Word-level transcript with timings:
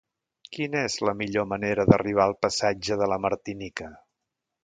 Quina 0.55 0.79
és 0.91 0.95
la 1.09 1.13
millor 1.19 1.45
manera 1.51 1.85
d'arribar 1.91 2.25
al 2.25 2.35
passatge 2.47 2.99
de 3.03 3.11
la 3.13 3.21
Martinica? 3.27 3.93